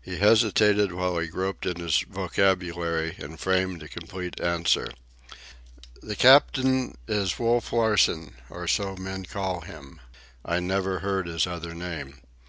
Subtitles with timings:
[0.00, 4.86] He hesitated while he groped in his vocabulary and framed a complete answer.
[6.00, 10.00] "The cap'n is Wolf Larsen, or so men call him.
[10.44, 12.20] I never heard his other name.